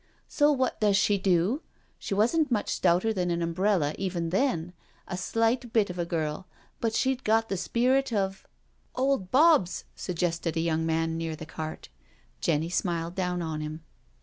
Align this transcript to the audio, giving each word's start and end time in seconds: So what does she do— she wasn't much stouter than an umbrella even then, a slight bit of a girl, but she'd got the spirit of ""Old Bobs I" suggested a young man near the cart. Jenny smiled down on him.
So 0.27 0.51
what 0.51 0.79
does 0.81 0.97
she 0.97 1.19
do— 1.19 1.61
she 1.99 2.15
wasn't 2.15 2.49
much 2.49 2.69
stouter 2.71 3.13
than 3.13 3.29
an 3.29 3.43
umbrella 3.43 3.93
even 3.99 4.31
then, 4.31 4.73
a 5.07 5.15
slight 5.15 5.71
bit 5.73 5.91
of 5.91 5.99
a 5.99 6.07
girl, 6.07 6.47
but 6.79 6.95
she'd 6.95 7.23
got 7.23 7.49
the 7.49 7.55
spirit 7.55 8.11
of 8.11 8.47
""Old 8.95 9.29
Bobs 9.29 9.83
I" 9.83 9.93
suggested 10.01 10.57
a 10.57 10.59
young 10.59 10.87
man 10.87 11.19
near 11.19 11.35
the 11.35 11.45
cart. 11.45 11.89
Jenny 12.39 12.71
smiled 12.71 13.13
down 13.13 13.43
on 13.43 13.61
him. 13.61 13.83